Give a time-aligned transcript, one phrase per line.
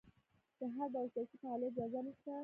[0.59, 2.31] د هر ډول سیاسي فعالیت اجازه نشته.